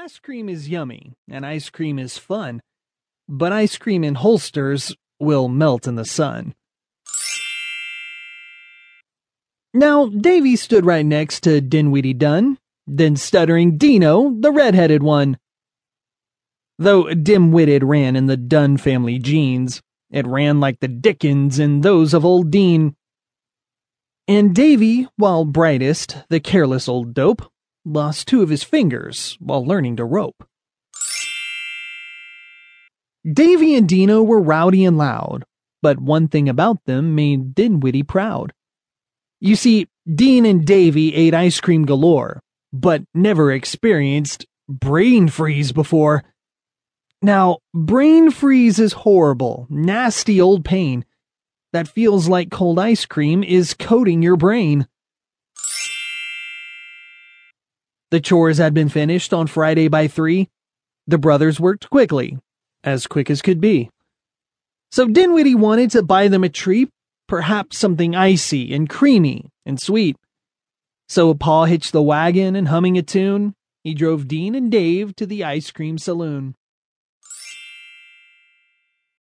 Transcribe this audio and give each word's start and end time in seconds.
Ice 0.00 0.20
cream 0.20 0.48
is 0.48 0.68
yummy, 0.68 1.12
and 1.28 1.44
ice 1.44 1.70
cream 1.70 1.98
is 1.98 2.18
fun, 2.18 2.62
but 3.28 3.52
ice 3.52 3.76
cream 3.76 4.04
in 4.04 4.14
holsters 4.14 4.94
will 5.18 5.48
melt 5.48 5.88
in 5.88 5.96
the 5.96 6.04
sun. 6.04 6.54
Now, 9.74 10.06
Davy 10.06 10.54
stood 10.54 10.86
right 10.86 11.04
next 11.04 11.40
to 11.40 11.60
Dinwiddie 11.60 12.14
Dunn, 12.14 12.58
then 12.86 13.16
stuttering 13.16 13.76
Dean-O, 13.76 14.38
the 14.40 14.52
red-headed 14.52 15.02
one. 15.02 15.36
Though 16.78 17.12
dim-witted 17.12 17.82
ran 17.82 18.14
in 18.14 18.26
the 18.26 18.36
Dunn 18.36 18.76
family 18.76 19.18
genes, 19.18 19.82
it 20.12 20.28
ran 20.28 20.60
like 20.60 20.78
the 20.78 20.86
Dickens 20.86 21.58
in 21.58 21.80
those 21.80 22.14
of 22.14 22.24
old 22.24 22.52
Dean. 22.52 22.94
And 24.28 24.54
Davy, 24.54 25.08
while 25.16 25.44
brightest, 25.44 26.18
the 26.28 26.38
careless 26.38 26.88
old 26.88 27.14
dope, 27.14 27.42
lost 27.92 28.28
two 28.28 28.42
of 28.42 28.48
his 28.48 28.62
fingers 28.62 29.36
while 29.40 29.64
learning 29.64 29.96
to 29.96 30.04
rope. 30.04 30.44
Davy 33.30 33.74
and 33.74 33.88
Dean-O 33.88 34.22
were 34.22 34.40
rowdy 34.40 34.84
and 34.84 34.96
loud, 34.96 35.44
but 35.82 35.98
one 36.00 36.28
thing 36.28 36.48
about 36.48 36.84
them 36.84 37.14
made 37.14 37.54
Dinwiddie 37.54 38.02
proud. 38.02 38.52
You 39.40 39.56
see, 39.56 39.86
Dean 40.12 40.46
and 40.46 40.64
Davy 40.64 41.14
ate 41.14 41.34
ice 41.34 41.60
cream 41.60 41.84
galore, 41.84 42.40
but 42.72 43.02
never 43.14 43.52
experienced 43.52 44.46
brain 44.68 45.28
freeze 45.28 45.72
before. 45.72 46.24
Now, 47.20 47.58
brain 47.74 48.30
freeze 48.30 48.78
is 48.78 48.92
horrible, 48.92 49.66
nasty 49.68 50.40
old 50.40 50.64
pain 50.64 51.04
that 51.72 51.88
feels 51.88 52.28
like 52.28 52.50
cold 52.50 52.78
ice 52.78 53.04
cream 53.04 53.42
is 53.42 53.74
coating 53.74 54.22
your 54.22 54.36
brain. 54.36 54.86
The 58.10 58.20
chores 58.20 58.58
had 58.58 58.72
been 58.72 58.88
finished 58.88 59.34
on 59.34 59.46
Friday 59.46 59.88
by 59.88 60.08
three. 60.08 60.48
The 61.06 61.18
brothers 61.18 61.60
worked 61.60 61.90
quickly, 61.90 62.38
as 62.82 63.06
quick 63.06 63.30
as 63.30 63.42
could 63.42 63.60
be. 63.60 63.90
So 64.90 65.06
Dinwiddie 65.06 65.54
wanted 65.54 65.90
to 65.90 66.02
buy 66.02 66.28
them 66.28 66.42
a 66.42 66.48
treat, 66.48 66.88
perhaps 67.26 67.76
something 67.76 68.16
icy 68.16 68.72
and 68.72 68.88
creamy 68.88 69.50
and 69.66 69.78
sweet. 69.78 70.16
So 71.08 71.34
Paul 71.34 71.66
hitched 71.66 71.92
the 71.92 72.02
wagon 72.02 72.56
and 72.56 72.68
humming 72.68 72.96
a 72.96 73.02
tune, 73.02 73.54
he 73.84 73.94
drove 73.94 74.28
Dean 74.28 74.54
and 74.54 74.70
Dave 74.70 75.14
to 75.16 75.26
the 75.26 75.44
ice 75.44 75.70
cream 75.70 75.98
saloon. 75.98 76.54